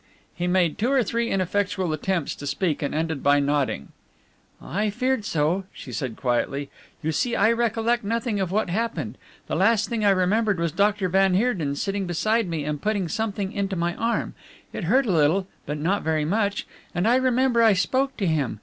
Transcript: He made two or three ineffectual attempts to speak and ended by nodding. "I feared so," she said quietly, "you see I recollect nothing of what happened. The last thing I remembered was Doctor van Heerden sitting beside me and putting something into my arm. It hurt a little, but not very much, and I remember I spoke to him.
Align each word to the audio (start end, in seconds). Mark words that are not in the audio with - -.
He 0.33 0.47
made 0.47 0.79
two 0.79 0.91
or 0.91 1.03
three 1.03 1.29
ineffectual 1.29 1.93
attempts 1.93 2.33
to 2.37 2.47
speak 2.47 2.81
and 2.81 2.95
ended 2.95 3.21
by 3.21 3.39
nodding. 3.39 3.89
"I 4.59 4.89
feared 4.89 5.25
so," 5.25 5.65
she 5.71 5.91
said 5.91 6.17
quietly, 6.17 6.71
"you 7.03 7.11
see 7.11 7.35
I 7.35 7.51
recollect 7.51 8.03
nothing 8.03 8.39
of 8.39 8.51
what 8.51 8.71
happened. 8.71 9.15
The 9.45 9.55
last 9.55 9.89
thing 9.89 10.03
I 10.03 10.09
remembered 10.09 10.59
was 10.59 10.71
Doctor 10.71 11.07
van 11.07 11.35
Heerden 11.35 11.75
sitting 11.75 12.07
beside 12.07 12.47
me 12.47 12.63
and 12.65 12.81
putting 12.81 13.09
something 13.09 13.51
into 13.51 13.75
my 13.75 13.93
arm. 13.93 14.33
It 14.73 14.85
hurt 14.85 15.05
a 15.05 15.11
little, 15.11 15.45
but 15.67 15.77
not 15.77 16.01
very 16.01 16.25
much, 16.25 16.65
and 16.95 17.07
I 17.07 17.17
remember 17.17 17.61
I 17.61 17.73
spoke 17.73 18.17
to 18.17 18.25
him. 18.25 18.59